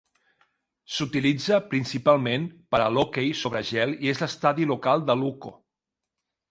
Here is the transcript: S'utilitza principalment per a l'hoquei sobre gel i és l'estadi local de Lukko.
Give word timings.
S'utilitza 0.93 1.59
principalment 1.73 2.49
per 2.75 2.81
a 2.85 2.89
l'hoquei 2.97 3.31
sobre 3.43 3.65
gel 3.75 3.97
i 4.09 4.13
és 4.17 4.25
l'estadi 4.27 4.69
local 4.75 5.11
de 5.11 5.23
Lukko. 5.23 5.55